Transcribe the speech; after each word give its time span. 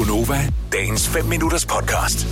Gunova, 0.00 0.48
dagens 0.72 1.08
5 1.08 1.24
minutters 1.24 1.66
podcast. 1.66 2.26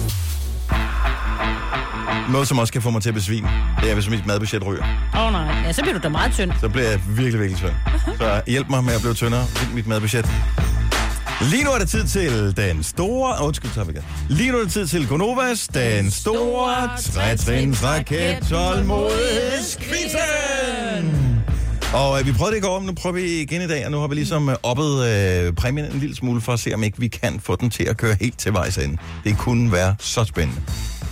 Noget, 2.32 2.48
som 2.48 2.58
også 2.58 2.72
kan 2.72 2.82
få 2.82 2.90
mig 2.90 3.02
til 3.02 3.08
at 3.08 3.14
besvime, 3.14 3.48
det 3.82 3.90
er, 3.90 3.94
hvis 3.94 4.10
mit 4.10 4.26
madbudget 4.26 4.66
ryger. 4.66 4.84
Åh 5.14 5.26
oh, 5.26 5.32
nej, 5.32 5.62
ja, 5.66 5.72
så 5.72 5.82
bliver 5.82 5.94
du 5.94 6.00
da 6.02 6.08
meget 6.08 6.32
tynd. 6.32 6.52
Så 6.60 6.68
bliver 6.68 6.88
jeg 6.88 7.00
virkelig, 7.08 7.40
virkelig 7.40 7.58
tynd. 7.58 7.72
Så 8.18 8.40
hjælp 8.46 8.68
mig 8.68 8.84
med 8.84 8.94
at 8.94 9.00
blive 9.00 9.14
tyndere. 9.14 9.46
Mit 9.74 9.86
madbudget. 9.86 10.30
Lige 11.40 11.64
nu 11.64 11.70
er 11.70 11.78
det 11.78 11.88
tid 11.88 12.04
til 12.04 12.56
den 12.56 12.82
store... 12.82 13.44
Undskyld, 13.44 13.70
så 13.70 13.84
vi 13.84 13.92
igen. 13.92 14.04
Lige 14.28 14.52
nu 14.52 14.58
er 14.58 14.62
det 14.62 14.72
tid 14.72 14.86
til 14.86 15.08
Gonovas, 15.08 15.68
den 15.74 16.10
store 16.10 16.88
trætrins 16.98 17.84
raket 17.84 18.38
tålmodighedsquizzen. 18.50 21.17
Og 21.94 22.20
øh, 22.20 22.26
vi 22.26 22.32
prøvede 22.32 22.56
det 22.56 22.62
i 22.62 22.66
går, 22.66 22.78
men 22.78 22.86
nu 22.86 22.92
prøver 22.92 23.14
vi 23.14 23.40
igen 23.40 23.62
i 23.62 23.66
dag, 23.66 23.84
og 23.84 23.90
nu 23.90 23.98
har 23.98 24.06
vi 24.08 24.14
ligesom 24.14 24.48
øh, 24.48 24.56
oppet 24.62 25.08
øh, 25.08 25.52
præmien 25.52 25.92
en 25.92 25.98
lille 25.98 26.16
smule 26.16 26.40
for 26.40 26.52
at 26.52 26.60
se, 26.60 26.74
om 26.74 26.82
ikke 26.82 27.00
vi 27.00 27.08
kan 27.08 27.40
få 27.40 27.56
den 27.56 27.70
til 27.70 27.84
at 27.84 27.96
køre 27.96 28.16
helt 28.20 28.38
til 28.38 28.52
vejs 28.52 28.78
ende. 28.78 28.96
Det 29.24 29.38
kunne 29.38 29.72
være 29.72 29.96
så 29.98 30.24
spændende. 30.24 30.62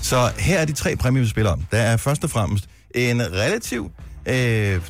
Så 0.02 0.30
her 0.38 0.58
er 0.58 0.64
de 0.64 0.72
tre 0.72 0.96
præmier, 0.96 1.22
vi 1.22 1.28
spiller 1.28 1.52
om. 1.52 1.62
Der 1.70 1.78
er 1.78 1.96
først 1.96 2.24
og 2.24 2.30
fremmest 2.30 2.64
en 2.94 3.20
relativ 3.32 3.90
øh, 4.26 4.80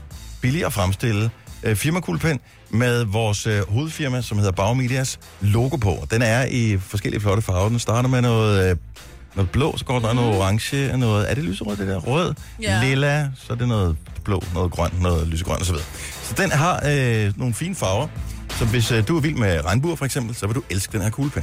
billig 0.40 0.64
at 0.66 0.72
fremstille 0.72 1.30
øh, 1.62 1.76
firmakuglepen 1.76 2.40
med 2.70 3.04
vores 3.04 3.46
øh, 3.46 3.68
hovedfirma, 3.68 4.22
som 4.22 4.38
hedder 4.38 4.52
Bagmedias 4.52 5.18
logo 5.40 5.76
på. 5.76 6.06
Den 6.10 6.22
er 6.22 6.44
i 6.50 6.78
forskellige 6.78 7.20
flotte 7.20 7.42
farver. 7.42 7.68
Den 7.68 7.78
starter 7.78 8.08
med 8.08 8.22
noget, 8.22 8.70
øh, 8.70 8.76
noget 9.36 9.50
blå, 9.50 9.76
så 9.76 9.84
går 9.84 9.98
der 9.98 10.12
noget 10.12 10.36
orange, 10.36 10.96
noget, 10.96 11.30
er 11.30 11.34
det 11.34 11.44
lyserød 11.44 11.76
det 11.76 11.86
der? 11.88 11.96
Rød, 11.98 12.34
Ja. 12.62 12.80
lilla, 12.84 13.30
så 13.36 13.52
er 13.52 13.56
det 13.56 13.68
noget 13.68 13.96
blå, 14.24 14.42
noget 14.54 14.72
grønt, 14.72 15.02
noget 15.02 15.28
lysegrønt 15.28 15.62
osv. 15.62 15.74
Så 16.22 16.34
den 16.36 16.50
har 16.50 16.82
øh, 16.86 17.32
nogle 17.38 17.54
fine 17.54 17.74
farver. 17.74 18.06
Så 18.58 18.64
hvis 18.64 18.90
øh, 18.90 19.08
du 19.08 19.16
er 19.16 19.20
vild 19.20 19.34
med 19.36 19.64
regnbuer 19.64 19.96
for 19.96 20.04
eksempel, 20.04 20.34
så 20.34 20.46
vil 20.46 20.54
du 20.56 20.62
elske 20.70 20.92
den 20.92 21.02
her 21.02 21.10
kuglepen. 21.10 21.42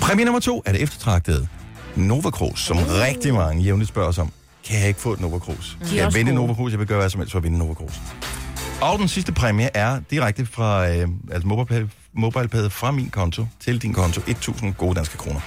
Præmie 0.00 0.24
nummer 0.24 0.40
to 0.40 0.62
er 0.66 0.72
det 0.72 0.82
eftertragtede 0.82 1.48
Nova 1.96 2.30
Cruz, 2.30 2.60
som 2.60 2.76
uh. 2.78 2.82
rigtig 3.02 3.34
mange 3.34 3.62
jævnligt 3.62 3.88
spørger 3.88 4.08
os 4.08 4.18
om. 4.18 4.32
Kan 4.68 4.78
jeg 4.80 4.88
ikke 4.88 5.00
få 5.00 5.12
et 5.12 5.20
Nova 5.20 5.38
Cruz? 5.38 5.76
Kan 5.88 5.96
jeg 5.96 6.14
vinde. 6.14 6.32
Nova 6.34 6.54
Cruz? 6.54 6.70
Jeg 6.70 6.78
vil 6.78 6.86
gøre 6.86 6.98
hvad 6.98 7.10
som 7.10 7.20
helst 7.20 7.32
for 7.32 7.38
at 7.38 7.44
vinde 7.44 7.58
Nova 7.58 7.74
Cruz. 7.74 7.92
Og 8.80 8.98
den 8.98 9.08
sidste 9.08 9.32
præmie 9.32 9.70
er 9.76 10.00
direkte 10.10 10.46
fra 10.46 10.88
øh, 10.88 11.08
altså 11.32 11.48
MobilePay, 11.48 11.86
MobilePay 12.14 12.70
fra 12.70 12.90
min 12.90 13.10
konto 13.10 13.46
til 13.60 13.82
din 13.82 13.92
konto. 13.92 14.20
1.000 14.20 14.72
gode 14.72 14.94
danske 14.94 15.16
kroner. 15.18 15.40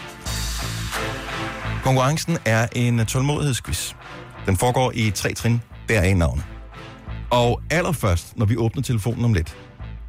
Konkurrencen 1.86 2.38
er 2.45 2.67
en 2.75 3.05
tålmodighedsquiz. 3.05 3.94
Den 4.45 4.58
foregår 4.58 4.91
i 4.95 5.11
tre 5.11 5.33
trin, 5.33 5.61
deraf 5.89 6.17
navne. 6.17 6.44
Og 7.30 7.61
allerførst, 7.69 8.38
når 8.38 8.45
vi 8.45 8.58
åbner 8.58 8.83
telefonen 8.83 9.25
om 9.25 9.33
lidt, 9.33 9.58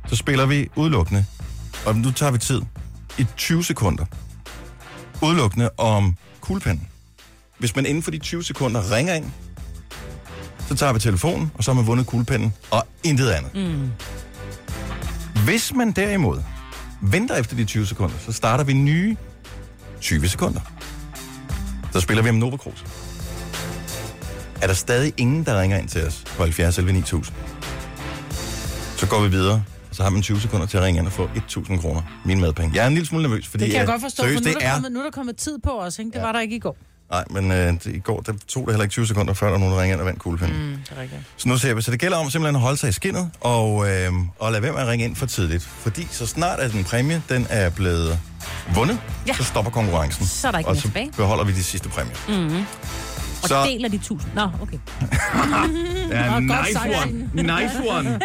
så 0.07 0.17
spiller 0.17 0.47
vi 0.47 0.69
udelukkende, 0.77 1.27
og 1.87 1.97
nu 1.97 2.11
tager 2.13 2.33
vi 2.33 2.39
tid, 2.39 2.63
i 3.19 3.27
20 3.37 3.65
sekunder, 3.65 4.05
udelukkende 5.23 5.71
om 5.79 6.17
kuglepennen. 6.41 6.89
Hvis 7.59 7.77
man 7.77 7.87
inden 7.87 8.03
for 8.03 8.11
de 8.11 8.19
20 8.19 8.45
sekunder 8.45 8.93
ringer 8.93 9.15
ind, 9.15 9.31
så 10.69 10.75
tager 10.75 10.93
vi 10.93 10.99
telefonen, 10.99 11.51
og 11.55 11.65
så 11.65 11.71
har 11.71 11.77
man 11.77 11.87
vundet 11.87 12.07
kuglepennen, 12.07 12.53
og 12.71 12.87
intet 13.05 13.31
andet. 13.31 13.55
Mm. 13.55 13.91
Hvis 15.45 15.75
man 15.75 15.93
derimod 15.93 16.43
venter 17.03 17.35
efter 17.37 17.57
de 17.57 17.65
20 17.65 17.87
sekunder, 17.87 18.17
så 18.27 18.33
starter 18.33 18.65
vi 18.65 18.73
nye 18.73 19.17
20 20.01 20.29
sekunder. 20.29 20.61
Så 21.97 22.01
spiller 22.01 22.23
vi 22.23 22.29
om 22.29 22.35
Nova 22.35 22.57
Cruz. 22.57 22.85
Er 24.63 24.67
der 24.67 24.75
stadig 24.75 25.15
ingen, 25.17 25.45
der 25.45 25.61
ringer 25.61 25.79
ind 25.79 25.89
til 25.89 26.07
os 26.07 26.25
på 26.27 26.43
70 26.43 26.79
11 26.79 26.93
9000? 26.93 27.37
Så 28.97 29.07
går 29.07 29.23
vi 29.23 29.29
videre, 29.29 29.65
og 29.91 29.97
så 29.97 30.03
har 30.03 30.11
man 30.11 30.23
20 30.23 30.41
sekunder 30.41 30.67
til 30.67 30.77
at 30.77 30.83
ringe 30.83 30.99
ind 30.99 31.07
og 31.07 31.13
få 31.13 31.31
1000 31.37 31.79
kroner. 31.79 32.03
Min 32.25 32.41
madpenge. 32.41 32.77
Jeg 32.77 32.83
er 32.83 32.87
en 32.87 32.95
lille 32.95 33.07
smule 33.07 33.23
nervøs, 33.23 33.47
fordi 33.47 33.65
Det 33.65 33.71
kan 33.71 33.79
jeg 33.81 33.87
øh, 33.87 33.93
godt 33.93 34.03
forstå, 34.03 34.23
seriøst, 34.23 34.39
for 34.39 34.45
nu 34.45 34.51
er, 34.51 34.55
det 34.55 34.63
der 34.63 34.69
er... 34.69 34.73
kommet, 34.73 34.93
nu 34.93 34.99
er 34.99 35.05
der 35.05 35.11
kommet 35.11 35.37
tid 35.37 35.59
på 35.59 35.71
os, 35.71 35.99
ikke? 35.99 36.11
Det 36.11 36.23
var 36.23 36.33
der 36.33 36.41
ikke 36.41 36.57
i 36.57 36.59
går. 36.59 36.77
Nej, 37.11 37.25
men 37.31 37.53
øh, 37.53 37.73
det, 37.73 37.87
i 37.87 37.99
går 37.99 38.21
der 38.21 38.33
tog 38.49 38.67
det 38.67 38.73
heller 38.73 38.83
ikke 38.83 38.93
20 38.93 39.07
sekunder, 39.07 39.35
før 39.35 39.51
der 39.51 39.59
nogen, 39.59 39.75
der 39.75 39.81
ringede 39.81 39.95
ind 39.95 40.01
og 40.01 40.07
vandt 40.07 40.21
kuglepinden. 40.21 40.71
Mm. 40.71 40.77
Det 40.89 40.93
er 40.97 41.01
rigtigt. 41.03 41.21
Så 41.37 41.49
nu 41.49 41.56
ser 41.59 41.75
vi, 41.75 41.83
så 41.83 41.91
det 41.91 42.01
gælder 42.01 42.17
om 42.17 42.31
simpelthen 42.31 42.56
at 42.56 42.62
holde 42.62 42.77
sig 42.77 42.89
i 42.89 42.93
skinnet, 42.93 43.31
og, 43.41 43.89
øh, 43.91 44.12
og 44.39 44.53
lade 44.53 44.62
være 44.62 44.73
med 44.73 44.81
at 44.81 44.87
ringe 44.87 45.05
ind 45.05 45.17
for 45.17 45.27
tidligt. 45.27 45.62
Fordi 45.62 46.06
så 46.11 46.27
snart 46.27 46.59
at 46.61 46.73
en 46.73 46.85
præmie, 46.85 47.23
den 47.29 47.47
er 47.51 47.71
blevet 47.71 48.19
vundet, 48.75 48.99
ja. 49.27 49.34
Så 49.34 49.44
stopper 49.44 49.71
konkurrencen. 49.71 50.27
Så 50.27 50.47
er 50.49 50.53
der 50.53 50.59
ikke 50.59 50.71
og 50.71 50.77
så 50.77 50.82
tilbage. 50.82 51.10
beholder 51.16 51.44
vi 51.44 51.53
de 51.53 51.62
sidste 51.62 51.88
præmier. 51.88 52.15
Mm. 52.49 52.56
Og 53.43 53.49
Så- 53.49 53.65
deler 53.65 53.88
de 53.88 53.99
tusind. 53.99 54.31
Nå, 54.34 54.49
okay. 54.62 54.78
Ja, 56.10 56.41
sagt, 56.72 56.87
one. 57.05 57.12
Nice 57.34 57.91
one. 57.91 58.19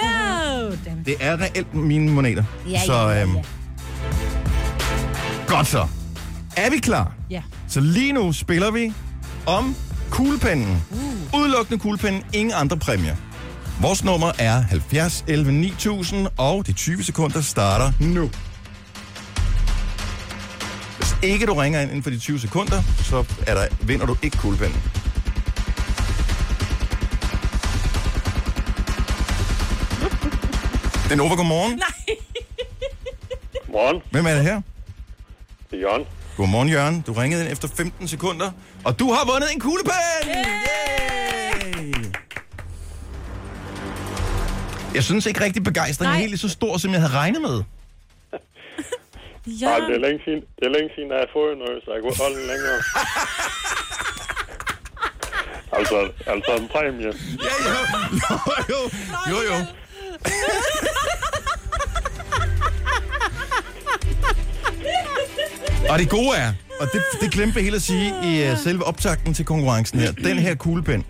Oh, 0.64 0.78
damn. 0.86 1.04
Det 1.06 1.16
er 1.20 1.42
reelt 1.42 1.74
mine 1.74 2.12
moneter. 2.12 2.44
Ja, 2.70 2.82
så, 2.86 2.94
ja, 2.94 3.10
ja, 3.10 3.22
øhm, 3.24 3.36
ja. 3.36 3.42
Godt 5.48 5.68
så. 5.68 5.88
Er 6.58 6.70
vi 6.70 6.78
klar? 6.78 7.12
Ja. 7.30 7.42
Så 7.68 7.80
lige 7.80 8.14
nu 8.14 8.34
spiller 8.34 8.72
vi 8.72 8.94
om 9.46 9.76
kuglepennen. 10.10 10.84
Uh. 10.92 11.40
Udelukkende 11.40 11.80
kuglepennen, 11.80 12.24
ingen 12.34 12.54
andre 12.56 12.78
præmier. 12.78 13.16
Vores 13.82 14.04
nummer 14.04 14.32
er 14.40 14.62
70 14.62 15.24
11 15.28 15.52
9000, 15.52 16.28
og 16.38 16.68
de 16.68 16.74
20 16.74 17.04
sekunder 17.04 17.42
starter 17.42 17.92
nu. 18.00 18.30
Ikke 21.24 21.46
du 21.46 21.54
ringer 21.54 21.82
ind 21.82 21.90
inden 21.90 22.04
for 22.04 22.10
de 22.10 22.20
20 22.20 22.40
sekunder, 22.40 22.82
så 23.04 23.26
er 23.48 23.54
der, 23.54 23.68
vinder 23.82 24.06
du 24.06 24.18
ikke 24.24 24.38
kuglepennen. 24.38 24.82
Den 31.10 31.20
over, 31.20 31.36
godmorgen. 31.36 31.72
Nej. 31.72 32.16
Morgen, 33.68 34.02
Hvem 34.12 34.26
er 34.26 34.34
det 34.34 34.44
her? 34.44 34.62
det 35.72 35.78
er 35.78 35.82
Jørgen. 35.82 36.06
Godmorgen, 36.38 36.70
Jørgen. 36.70 37.02
Du 37.02 37.14
ringede 37.14 37.44
ind 37.44 37.52
efter 37.52 37.68
15 37.68 38.08
sekunder, 38.08 38.52
og 38.84 39.00
du 39.00 39.12
har 39.14 39.26
vundet 39.34 39.54
en 39.54 39.60
kuglepen! 39.60 39.92
Yay! 40.26 42.06
Jeg 44.94 45.04
synes 45.04 45.26
ikke 45.26 45.44
rigtig 45.44 45.64
begejstringen 45.64 46.16
er 46.16 46.20
helt 46.20 46.40
så 46.40 46.50
stor, 46.50 46.78
som 46.78 46.92
jeg 46.92 47.02
havde 47.02 47.14
regnet 47.14 47.42
med. 47.42 47.64
Ja. 49.48 49.70
Ja. 49.70 49.76
det 49.88 49.96
er 49.96 50.00
længe 50.00 50.22
siden, 50.26 50.42
det 50.58 50.64
er 50.70 50.74
længe 50.78 50.90
siden, 50.96 51.12
at 51.12 51.16
jeg 51.18 51.26
har 51.26 51.30
fået 51.34 51.58
noget, 51.58 51.78
så 51.86 51.90
jeg 51.94 52.02
kunne 52.02 52.18
holde 52.24 52.36
den 52.40 52.48
længere. 52.52 52.78
altså, 55.78 55.98
altså 56.34 56.52
en 56.62 56.68
præmie. 56.74 57.12
Ja, 57.48 57.54
jo, 57.72 57.80
jo, 58.72 58.80
jo, 59.30 59.32
jo, 59.32 59.38
jo. 59.50 59.58
Og 65.92 66.00
det 66.00 66.10
gode 66.10 66.38
er, 66.38 66.54
og 66.80 66.88
det, 66.94 67.02
det 67.22 67.32
glemte 67.32 67.58
jeg 67.58 67.64
helt 67.64 67.76
at 67.76 67.82
sige 67.82 68.14
i 68.24 68.52
uh, 68.52 68.58
selve 68.58 68.84
optakten 68.84 69.34
til 69.34 69.46
konkurrencen 69.46 70.00
her, 70.00 70.12
den 70.12 70.38
her 70.38 70.56
kuglepen, 70.56 71.06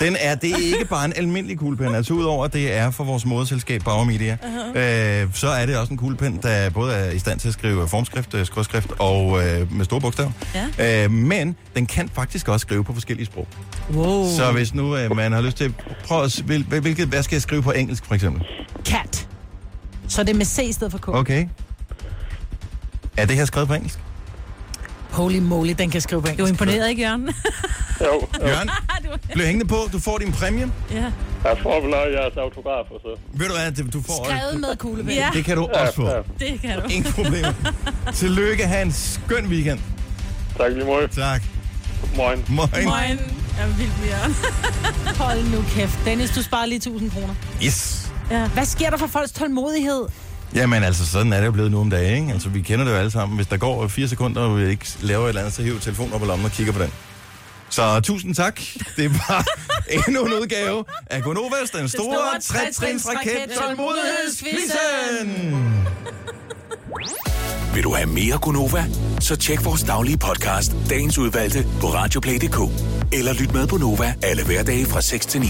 den 0.00 0.16
er, 0.20 0.34
det 0.34 0.50
er 0.50 0.56
ikke 0.56 0.84
bare 0.84 1.04
en 1.04 1.12
almindelig 1.16 1.58
kuglepen, 1.58 1.94
altså 1.94 2.14
udover 2.14 2.44
at 2.44 2.52
det 2.52 2.72
er 2.76 2.90
for 2.90 3.04
vores 3.04 3.24
moderselskab 3.26 3.82
Bauer 3.84 4.04
Media, 4.04 4.36
uh-huh. 4.42 4.78
øh, 4.78 5.28
så 5.34 5.48
er 5.48 5.66
det 5.66 5.76
også 5.76 5.90
en 5.92 5.96
kuglepen, 5.96 6.38
der 6.42 6.70
både 6.70 6.94
er 6.94 7.10
i 7.10 7.18
stand 7.18 7.40
til 7.40 7.48
at 7.48 7.54
skrive 7.54 7.88
formskrift, 7.88 8.34
øh, 8.34 8.46
skråskrift 8.46 8.92
og 8.98 9.42
øh, 9.44 9.72
med 9.72 9.84
store 9.84 10.00
bogstaver. 10.00 10.30
Ja. 10.78 11.04
Øh, 11.04 11.10
men 11.10 11.56
den 11.76 11.86
kan 11.86 12.08
faktisk 12.14 12.48
også 12.48 12.64
skrive 12.64 12.84
på 12.84 12.92
forskellige 12.92 13.26
sprog. 13.26 13.48
Wow. 13.94 14.28
Så 14.36 14.52
hvis 14.52 14.74
nu 14.74 14.96
øh, 14.96 15.16
man 15.16 15.32
har 15.32 15.40
lyst 15.40 15.56
til, 15.56 15.74
prøv 16.04 16.22
at, 16.24 16.42
hvil, 16.44 16.64
hvil- 16.68 16.80
hvilket, 16.80 17.08
hvad 17.08 17.22
skal 17.22 17.34
jeg 17.36 17.42
skrive 17.42 17.62
på 17.62 17.70
engelsk 17.70 18.06
for 18.06 18.14
eksempel? 18.14 18.42
Cat. 18.84 19.28
Så 20.08 20.22
det 20.22 20.30
er 20.30 20.34
med 20.34 20.46
C 20.46 20.58
i 20.58 20.72
stedet 20.72 20.90
for 20.90 20.98
K. 20.98 21.08
Okay. 21.08 21.46
Er 23.16 23.26
det 23.26 23.36
her 23.36 23.44
skrevet 23.44 23.68
på 23.68 23.74
engelsk? 23.74 23.98
Holy 25.10 25.38
moly, 25.38 25.74
den 25.78 25.90
kan 25.90 26.00
skrive 26.00 26.22
på 26.22 26.28
engelsk. 26.28 26.38
Du 26.38 26.44
er 26.44 26.48
imponeret, 26.48 26.88
ikke, 26.90 27.02
Jørgen? 27.02 27.28
Jo, 28.00 28.06
jo. 28.42 28.46
Jørgen, 28.48 28.70
bliv 29.32 29.46
hængende 29.46 29.68
på. 29.68 29.76
Du 29.92 29.98
får 29.98 30.18
din 30.18 30.32
præmie. 30.32 30.70
ja. 30.90 30.96
jeg 31.44 31.56
får 31.62 31.80
vel 31.80 31.94
også 31.94 32.08
jeres 32.20 32.36
autografer, 32.36 32.94
så. 33.02 33.18
Ved 33.32 33.46
du 33.48 33.54
hvad, 33.54 33.72
det- 33.72 33.92
du 33.92 34.02
får... 34.02 34.24
Skrevet 34.24 34.60
med 34.60 34.76
kuglepen. 34.76 35.12
Ja, 35.14 35.28
Det 35.34 35.44
kan 35.44 35.56
du 35.56 35.66
også 35.74 35.94
få. 35.94 36.08
ja. 36.08 36.16
det 36.38 36.60
kan 36.60 36.80
du. 36.80 36.88
Ingen 36.88 37.12
problemer. 37.12 37.52
Tillykke, 38.14 38.66
have 38.66 38.82
en 38.82 38.92
skøn 38.92 39.46
weekend. 39.46 39.78
Tak 40.58 40.72
lige 40.72 40.84
måde. 40.84 41.08
Tak. 41.08 41.42
Morgen. 42.16 42.44
Moin. 42.48 42.68
Moin. 42.84 43.18
Jeg 43.58 43.64
er 43.64 43.76
vildt 43.78 44.00
med 44.00 44.08
Jørgen. 44.08 44.34
Hold 45.22 45.44
nu 45.56 45.64
kæft. 45.68 45.98
Dennis, 46.04 46.30
du 46.30 46.42
sparer 46.42 46.66
lige 46.66 46.76
1000 46.76 47.10
kroner. 47.10 47.34
Yes. 47.64 48.10
Ja. 48.30 48.48
Hvad 48.48 48.64
sker 48.64 48.90
der 48.90 48.96
for 48.96 49.06
folks 49.06 49.32
tålmodighed? 49.32 50.02
Jamen 50.54 50.82
altså, 50.82 51.06
sådan 51.06 51.32
er 51.32 51.38
det 51.38 51.46
jo 51.46 51.50
blevet 51.52 51.70
nu 51.70 51.80
om 51.80 51.90
dagen, 51.90 52.20
ikke? 52.22 52.32
Altså, 52.32 52.48
vi 52.48 52.60
kender 52.60 52.84
det 52.84 52.92
jo 52.92 52.96
alle 52.96 53.10
sammen. 53.10 53.36
Hvis 53.36 53.46
der 53.46 53.56
går 53.56 53.88
fire 53.88 54.08
sekunder, 54.08 54.40
og 54.42 54.58
vi 54.58 54.66
ikke 54.68 54.86
laver 55.00 55.24
et 55.24 55.28
eller 55.28 55.40
andet, 55.40 55.54
så 55.54 55.62
hiver 55.62 55.78
telefonen 55.80 56.12
op 56.12 56.22
i 56.22 56.26
lommen 56.26 56.44
og 56.46 56.52
kigger 56.52 56.72
på 56.72 56.78
den. 56.82 56.92
Så 57.72 58.00
tusind 58.00 58.34
tak. 58.34 58.60
Det 58.96 59.10
var 59.10 59.46
endnu 60.08 60.24
en 60.24 60.32
udgave 60.32 60.84
af 61.06 61.22
Gonovas, 61.22 61.70
den 61.70 61.88
store, 61.88 62.04
store 62.04 62.40
trætrins 62.40 63.08
raket 63.08 63.32
trætrinsraket 63.32 63.58
tålmodighedsquizzen. 63.58 65.86
Vil 67.74 67.84
du 67.84 67.94
have 67.94 68.06
mere 68.06 68.38
Gunova? 68.38 68.84
Så 69.20 69.36
tjek 69.36 69.64
vores 69.64 69.82
daglige 69.82 70.18
podcast, 70.18 70.72
dagens 70.90 71.18
udvalgte, 71.18 71.66
på 71.80 71.86
radioplay.dk. 71.86 72.58
Eller 73.12 73.32
lyt 73.32 73.52
med 73.52 73.66
på 73.66 73.76
Nova 73.76 74.14
alle 74.22 74.44
hverdage 74.44 74.86
fra 74.86 75.00
6 75.00 75.26
til 75.26 75.40
9. 75.40 75.46